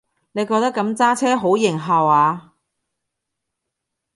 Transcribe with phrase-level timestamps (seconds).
[0.31, 2.55] 你覺得噉揸車好型下話？